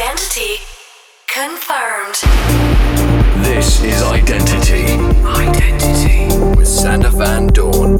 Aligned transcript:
Identity 0.00 0.56
confirmed. 1.26 2.14
This 3.44 3.82
is 3.84 4.02
Identity. 4.02 4.94
Identity. 5.26 6.56
With 6.56 6.66
Sander 6.66 7.10
Van 7.10 7.48
Doorn. 7.48 7.98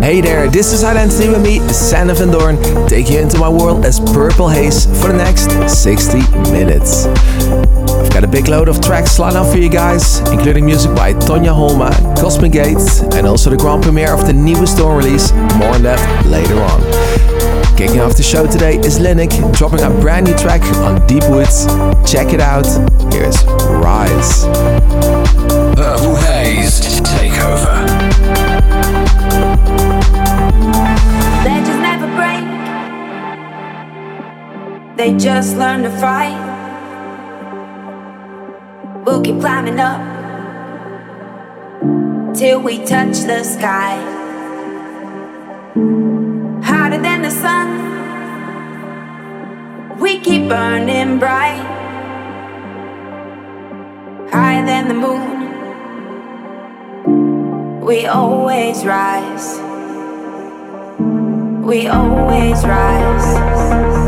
Hey 0.00 0.20
there, 0.20 0.48
this 0.48 0.72
is 0.72 0.84
Identity 0.84 1.28
with 1.30 1.42
me, 1.42 1.58
Sander 1.70 2.14
Van 2.14 2.30
Doorn, 2.30 2.86
take 2.86 3.10
you 3.10 3.18
into 3.18 3.38
my 3.38 3.48
world 3.48 3.84
as 3.84 3.98
Purple 3.98 4.48
Haze 4.48 4.86
for 5.02 5.08
the 5.08 5.14
next 5.14 5.50
60 5.82 6.18
minutes. 6.52 7.06
I've 7.06 8.12
got 8.12 8.22
a 8.22 8.28
big 8.28 8.46
load 8.46 8.68
of 8.68 8.80
tracks 8.80 9.18
lined 9.18 9.36
up 9.36 9.50
for 9.50 9.58
you 9.58 9.68
guys, 9.68 10.20
including 10.30 10.64
music 10.64 10.94
by 10.94 11.14
Tonja 11.14 11.52
Holma, 11.52 11.90
Cosmic 12.20 12.52
Gates, 12.52 13.00
and 13.00 13.26
also 13.26 13.50
the 13.50 13.56
grand 13.56 13.82
premiere 13.82 14.14
of 14.14 14.28
the 14.28 14.32
newest 14.32 14.76
Doorn 14.76 14.98
release. 14.98 15.32
More 15.32 15.74
on 15.74 15.82
that 15.82 16.24
later 16.26 16.62
on. 16.62 17.39
Kicking 17.80 18.00
off 18.00 18.14
the 18.14 18.22
show 18.22 18.46
today 18.46 18.76
is 18.76 18.98
Lynnic, 18.98 19.30
dropping 19.56 19.80
a 19.80 19.88
brand 19.88 20.26
new 20.26 20.36
track 20.36 20.60
on 20.84 21.06
Deep 21.06 21.22
Woods. 21.30 21.64
Check 22.04 22.34
it 22.34 22.38
out. 22.38 22.66
Here's 23.10 23.42
Rise. 23.46 24.44
Purple 25.76 26.14
Haze 26.16 27.00
Takeover. 27.00 27.86
Legends 31.42 31.80
never 31.80 32.06
break. 32.16 32.44
They 34.98 35.16
just 35.16 35.56
learn 35.56 35.82
to 35.84 35.90
fight. 35.98 36.36
We'll 39.06 39.22
keep 39.22 39.40
climbing 39.40 39.80
up 39.80 40.02
till 42.36 42.60
we 42.60 42.84
touch 42.84 43.20
the 43.20 43.42
sky 43.42 44.20
hotter 46.90 47.02
than 47.02 47.22
the 47.22 47.30
sun. 47.30 47.68
We 49.98 50.18
keep 50.20 50.48
burning 50.48 51.18
bright, 51.18 51.62
higher 54.32 54.64
than 54.66 54.88
the 54.88 54.94
moon. 54.94 55.50
We 57.80 58.06
always 58.06 58.84
rise. 58.84 59.58
We 61.64 61.86
always 61.86 62.64
rise. 62.64 63.99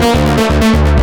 Thank 0.00 0.97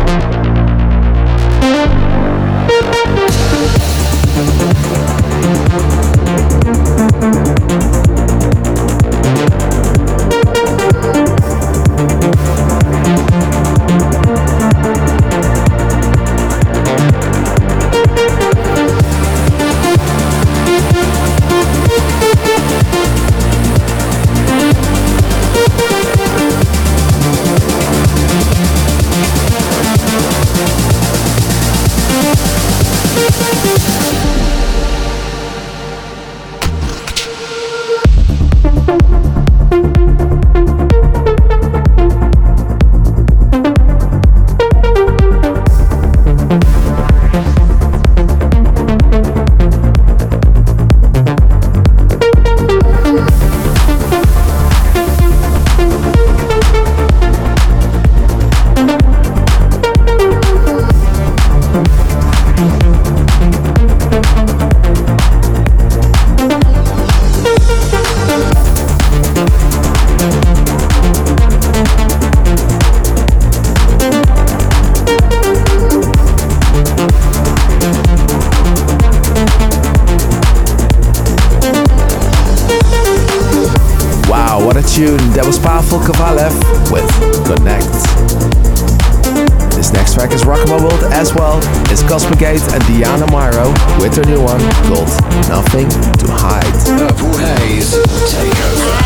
Purple 96.86 97.36
Haze, 97.38 98.00
take 98.30 98.46
over. 98.46 99.05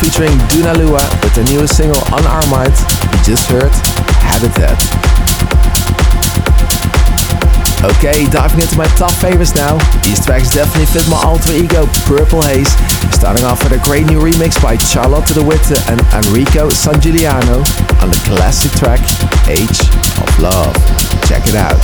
Featuring 0.00 0.36
Duna 0.52 0.76
Lua 0.76 1.02
with 1.22 1.34
the 1.34 1.44
newest 1.50 1.76
single 1.76 2.00
on 2.12 2.22
Armind. 2.28 2.76
You 3.12 3.18
just 3.24 3.48
heard 3.48 3.72
Habitat. 4.20 4.76
Okay, 7.84 8.24
diving 8.30 8.60
into 8.60 8.76
my 8.76 8.86
top 8.96 9.12
favorites 9.12 9.54
now. 9.54 9.76
These 10.02 10.24
tracks 10.24 10.54
definitely 10.54 10.86
fit 10.86 11.08
my 11.08 11.20
alter 11.22 11.52
ego, 11.52 11.86
Purple 12.06 12.42
Haze. 12.42 12.72
Starting 13.12 13.44
off 13.44 13.62
with 13.62 13.72
a 13.72 13.82
great 13.84 14.06
new 14.06 14.20
remix 14.20 14.60
by 14.62 14.76
Charlotte 14.78 15.26
de 15.26 15.42
Witte 15.42 15.76
and 15.88 16.00
Enrico 16.16 16.68
Sangiuliano 16.68 17.60
on 18.00 18.08
the 18.08 18.20
classic 18.24 18.72
track 18.72 19.00
Age 19.48 19.80
of 20.20 20.28
Love. 20.40 20.74
Check 21.28 21.44
it 21.48 21.56
out. 21.56 21.80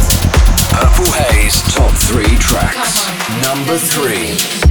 Purple 0.73 1.13
Haze 1.13 1.61
Top 1.75 1.93
3 1.93 2.25
Tracks. 2.39 3.05
Number 3.45 3.77
3. 3.77 4.70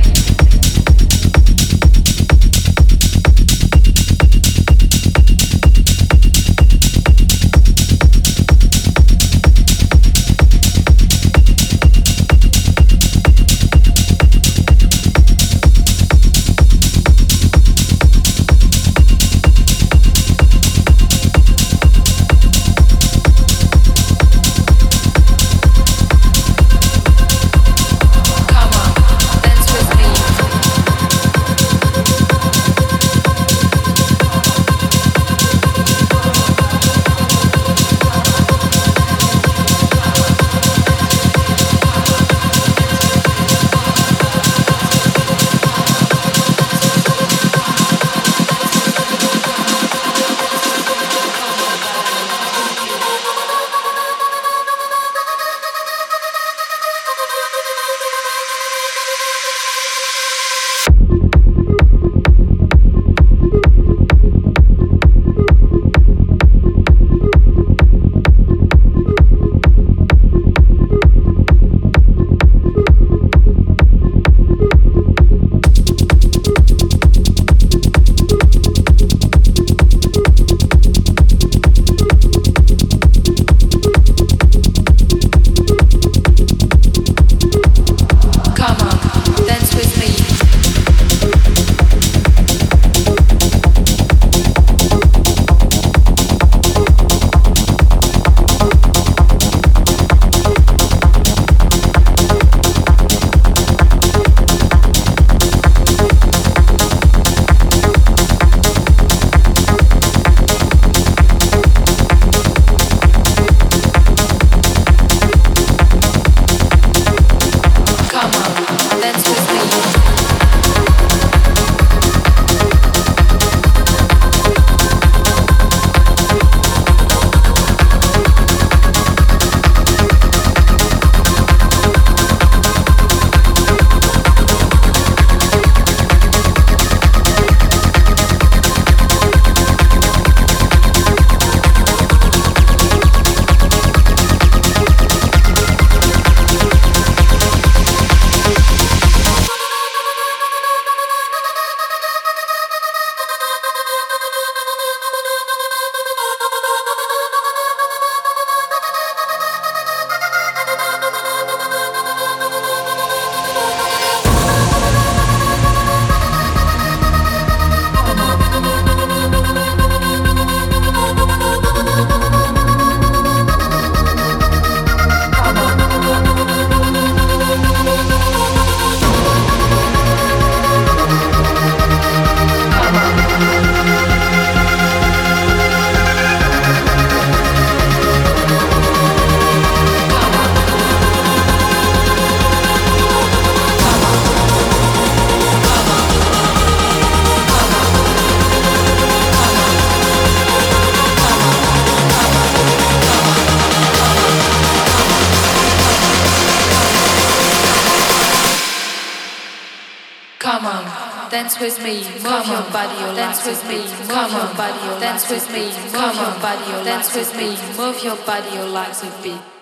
Dance 213.39 213.63
with 213.63 213.69
me, 213.69 213.77
move 213.77 214.31
your 214.33 214.53
body, 214.55 214.99
dance 214.99 215.29
with 215.29 215.49
me, 215.53 215.63
move 215.93 216.15
your 216.15 216.41
body, 216.41 216.83
dance 216.83 217.15
with 217.15 217.33
me, 217.37 217.57
move 217.77 218.03
your 218.03 218.17
body, 218.25 218.49
your 218.53 218.65
legs 218.65 219.01
a 219.01 219.23
beat. 219.23 219.58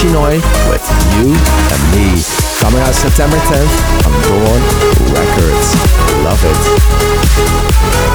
Shenoyy 0.00 0.40
with 0.72 0.80
You 1.20 1.28
and 1.28 1.82
Me. 1.92 2.16
Coming 2.64 2.80
out 2.80 2.96
September 2.96 3.36
10th 3.36 3.74
on 4.08 4.12
Doorn 4.24 4.62
Records. 5.12 5.76
Love 6.24 6.40
it. 6.40 6.60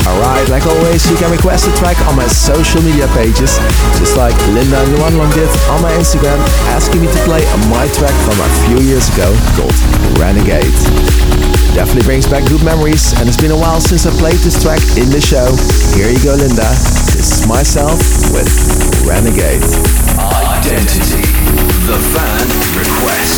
Alright, 0.09 0.49
like 0.49 0.65
always, 0.65 1.05
you 1.05 1.17
can 1.17 1.29
request 1.29 1.69
a 1.69 1.73
track 1.77 1.93
on 2.09 2.17
my 2.17 2.25
social 2.25 2.81
media 2.81 3.05
pages, 3.13 3.61
just 4.01 4.17
like 4.17 4.33
Linda 4.57 4.81
Nguyenlong 4.97 5.29
did 5.37 5.45
on 5.69 5.85
my 5.85 5.93
Instagram, 5.93 6.41
asking 6.73 7.01
me 7.01 7.07
to 7.07 7.19
play 7.21 7.45
my 7.69 7.85
track 7.93 8.17
from 8.25 8.37
a 8.41 8.49
few 8.65 8.81
years 8.81 9.05
ago 9.13 9.29
called 9.53 9.77
Renegade. 10.17 10.73
Definitely 11.77 12.09
brings 12.09 12.25
back 12.25 12.49
good 12.49 12.65
memories, 12.65 13.13
and 13.21 13.29
it's 13.29 13.37
been 13.37 13.53
a 13.53 13.57
while 13.61 13.79
since 13.79 14.07
I 14.07 14.11
played 14.17 14.41
this 14.41 14.57
track 14.57 14.81
in 14.97 15.13
the 15.13 15.21
show. 15.21 15.53
Here 15.93 16.09
you 16.09 16.21
go, 16.25 16.33
Linda. 16.33 16.65
This 17.13 17.29
is 17.29 17.45
myself 17.45 18.01
with 18.33 18.49
Renegade. 19.05 19.61
Identity. 20.17 21.34
The 21.55 21.97
fan 22.13 22.47
request. 22.77 23.35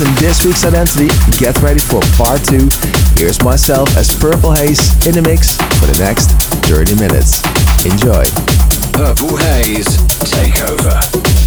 Ahead 0.00 0.08
in 0.08 0.14
this 0.22 0.44
week's 0.44 0.64
Identity. 0.64 1.08
Get 1.38 1.60
ready 1.62 1.80
for 1.80 2.00
part 2.16 2.42
2. 2.44 2.68
Here's 3.16 3.42
myself 3.42 3.96
as 3.96 4.14
Purple 4.14 4.52
Haze 4.52 5.06
in 5.06 5.14
the 5.14 5.22
mix 5.22 5.56
for 5.78 5.86
the 5.86 5.96
next 5.98 6.30
30 6.66 6.94
minutes. 6.96 7.42
Enjoy. 7.84 8.24
Purple 8.92 9.36
Haze 9.36 9.98
Takeover. 10.24 11.43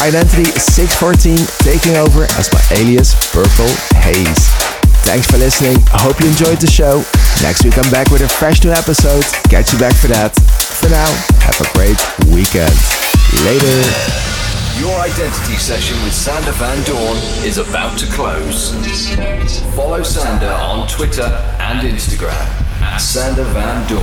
Identity 0.00 0.48
614, 0.56 1.36
taking 1.60 1.96
over 2.00 2.24
as 2.40 2.48
my 2.56 2.62
alias 2.72 3.12
Purple 3.36 3.68
Haze. 4.00 4.48
Thanks 5.04 5.28
for 5.28 5.36
listening. 5.36 5.76
I 5.92 6.00
hope 6.00 6.18
you 6.20 6.26
enjoyed 6.26 6.56
the 6.56 6.66
show. 6.66 7.04
Next 7.44 7.64
week 7.64 7.76
I'm 7.76 7.90
back 7.92 8.08
with 8.08 8.22
a 8.22 8.28
fresh 8.28 8.64
new 8.64 8.70
episode. 8.70 9.22
Catch 9.52 9.74
you 9.74 9.78
back 9.78 9.94
for 9.94 10.08
that. 10.08 10.32
For 10.80 10.88
now, 10.88 11.04
have 11.44 11.60
a 11.60 11.68
great 11.76 12.00
weekend. 12.32 12.72
Later. 13.44 13.76
Your 14.80 14.96
identity 15.04 15.60
session 15.60 16.00
with 16.02 16.14
Sander 16.14 16.52
Van 16.56 16.80
Doorn 16.88 17.18
is 17.44 17.58
about 17.58 17.98
to 17.98 18.06
close. 18.06 18.72
Follow 19.76 20.02
Sander 20.02 20.48
on 20.48 20.88
Twitter 20.88 21.28
and 21.60 21.86
Instagram 21.86 22.32
at 22.80 22.96
Sander 22.96 23.44
Van 23.52 23.86
Doorn. 23.86 24.00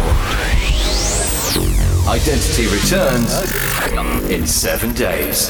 Identity 2.07 2.67
returns 2.67 3.33
in 4.29 4.45
seven 4.45 4.93
days. 4.93 5.49